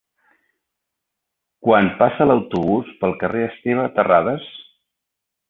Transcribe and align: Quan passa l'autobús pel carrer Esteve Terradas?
Quan 1.67 1.89
passa 1.99 2.27
l'autobús 2.31 2.91
pel 3.03 3.15
carrer 3.25 3.45
Esteve 3.51 3.85
Terradas? 4.01 4.51